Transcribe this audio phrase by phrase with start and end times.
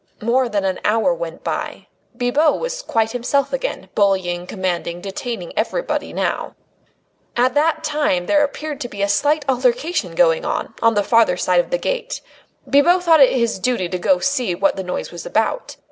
[0.19, 1.85] More than an hour went by.
[2.17, 6.55] Bibot was quite himself again, bullying, commanding, detaining everybody now.
[7.37, 11.37] At that time there appeared to be a slight altercation going on, on the farther
[11.37, 12.19] side of the gate.
[12.67, 15.75] Bibot thought it his duty to go and see what the noise was about.